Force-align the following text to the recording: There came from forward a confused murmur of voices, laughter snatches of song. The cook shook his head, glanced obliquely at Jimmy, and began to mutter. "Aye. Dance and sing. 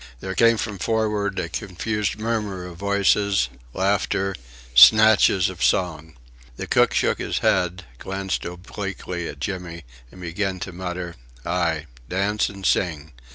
There 0.19 0.33
came 0.33 0.57
from 0.57 0.79
forward 0.79 1.37
a 1.37 1.47
confused 1.47 2.17
murmur 2.17 2.65
of 2.65 2.77
voices, 2.77 3.49
laughter 3.71 4.33
snatches 4.73 5.47
of 5.47 5.63
song. 5.63 6.15
The 6.57 6.65
cook 6.65 6.91
shook 6.95 7.19
his 7.19 7.37
head, 7.45 7.83
glanced 7.99 8.43
obliquely 8.43 9.27
at 9.27 9.37
Jimmy, 9.39 9.83
and 10.11 10.19
began 10.19 10.59
to 10.61 10.71
mutter. 10.71 11.17
"Aye. 11.45 11.85
Dance 12.09 12.49
and 12.49 12.65
sing. 12.65 13.11